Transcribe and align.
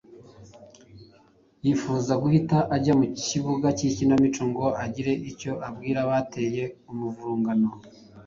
yifuza 1.63 2.13
guhita 2.23 2.57
ajya 2.75 2.93
mu 2.99 3.05
kibuga 3.23 3.67
cy’ikinamico 3.77 4.41
ngo 4.51 4.65
agire 4.83 5.13
icyo 5.29 5.51
abwira 5.67 5.99
abateye 6.05 6.63
umuvurungano. 6.91 7.69